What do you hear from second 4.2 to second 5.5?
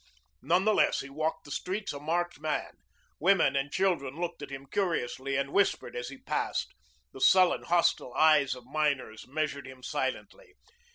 at him curiously